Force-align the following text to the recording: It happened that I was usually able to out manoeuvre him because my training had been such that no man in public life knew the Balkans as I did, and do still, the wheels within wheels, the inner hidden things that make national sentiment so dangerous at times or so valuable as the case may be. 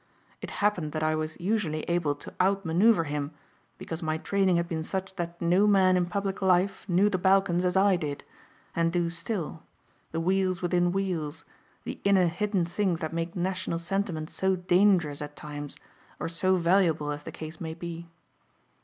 It 0.41 0.49
happened 0.65 0.93
that 0.93 1.03
I 1.03 1.13
was 1.13 1.39
usually 1.39 1.83
able 1.83 2.15
to 2.15 2.33
out 2.39 2.65
manoeuvre 2.65 3.03
him 3.07 3.33
because 3.77 4.01
my 4.01 4.17
training 4.17 4.55
had 4.55 4.67
been 4.67 4.81
such 4.83 5.15
that 5.17 5.39
no 5.39 5.67
man 5.67 5.95
in 5.95 6.07
public 6.07 6.41
life 6.41 6.89
knew 6.89 7.07
the 7.07 7.19
Balkans 7.19 7.63
as 7.63 7.77
I 7.77 7.97
did, 7.97 8.23
and 8.75 8.91
do 8.91 9.11
still, 9.11 9.61
the 10.11 10.19
wheels 10.19 10.59
within 10.59 10.91
wheels, 10.91 11.45
the 11.83 12.01
inner 12.03 12.25
hidden 12.25 12.65
things 12.65 12.99
that 13.01 13.13
make 13.13 13.35
national 13.35 13.77
sentiment 13.77 14.31
so 14.31 14.55
dangerous 14.55 15.21
at 15.21 15.35
times 15.35 15.77
or 16.19 16.27
so 16.27 16.55
valuable 16.55 17.11
as 17.11 17.21
the 17.21 17.31
case 17.31 17.61
may 17.61 17.75
be. 17.75 18.09